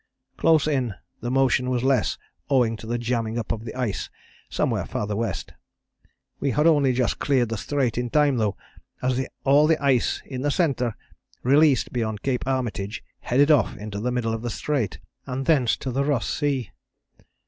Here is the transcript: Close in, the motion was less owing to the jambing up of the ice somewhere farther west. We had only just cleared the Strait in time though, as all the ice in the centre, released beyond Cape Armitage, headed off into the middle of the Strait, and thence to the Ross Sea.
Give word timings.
Close 0.35 0.67
in, 0.67 0.95
the 1.19 1.29
motion 1.29 1.69
was 1.69 1.83
less 1.83 2.17
owing 2.49 2.75
to 2.75 2.87
the 2.87 2.97
jambing 2.97 3.37
up 3.37 3.51
of 3.51 3.65
the 3.65 3.75
ice 3.75 4.09
somewhere 4.49 4.83
farther 4.87 5.15
west. 5.15 5.53
We 6.39 6.49
had 6.49 6.65
only 6.65 6.91
just 6.91 7.19
cleared 7.19 7.49
the 7.49 7.57
Strait 7.57 7.99
in 7.99 8.09
time 8.09 8.37
though, 8.37 8.57
as 9.03 9.23
all 9.43 9.67
the 9.67 9.77
ice 9.79 10.23
in 10.25 10.41
the 10.41 10.49
centre, 10.49 10.95
released 11.43 11.93
beyond 11.93 12.23
Cape 12.23 12.47
Armitage, 12.47 13.03
headed 13.19 13.51
off 13.51 13.77
into 13.77 13.99
the 13.99 14.11
middle 14.11 14.33
of 14.33 14.41
the 14.41 14.49
Strait, 14.49 14.97
and 15.27 15.45
thence 15.45 15.77
to 15.77 15.91
the 15.91 16.03
Ross 16.03 16.27
Sea. 16.27 16.71